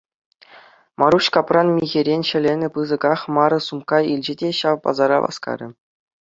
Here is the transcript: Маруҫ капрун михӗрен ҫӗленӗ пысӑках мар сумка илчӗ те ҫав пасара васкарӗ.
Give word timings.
Маруҫ 1.01 1.25
капрун 1.35 1.67
михӗрен 1.77 2.21
ҫӗленӗ 2.29 2.67
пысӑках 2.77 3.21
мар 3.37 3.51
сумка 3.67 3.99
илчӗ 4.15 4.33
те 4.41 4.49
ҫав 4.63 4.77
пасара 4.89 5.17
васкарӗ. 5.27 5.67